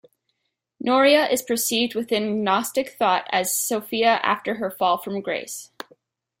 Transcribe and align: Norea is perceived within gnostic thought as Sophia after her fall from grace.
Norea 0.83 1.31
is 1.31 1.43
perceived 1.43 1.93
within 1.93 2.43
gnostic 2.43 2.89
thought 2.97 3.27
as 3.31 3.53
Sophia 3.53 4.19
after 4.23 4.55
her 4.55 4.71
fall 4.71 4.97
from 4.97 5.21
grace. 5.21 5.69